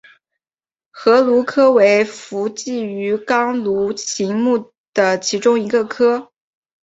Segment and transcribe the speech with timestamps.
[0.89, 6.31] 河鲈科为辐鳍鱼纲鲈形目的其中一个科。